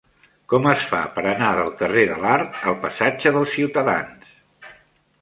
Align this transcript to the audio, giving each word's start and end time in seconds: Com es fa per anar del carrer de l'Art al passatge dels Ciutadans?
Com 0.53 0.63
es 0.71 0.85
fa 0.93 1.01
per 1.17 1.25
anar 1.33 1.51
del 1.59 1.69
carrer 1.83 2.07
de 2.13 2.19
l'Art 2.25 2.59
al 2.73 2.81
passatge 2.89 3.37
dels 3.39 3.57
Ciutadans? 3.61 4.37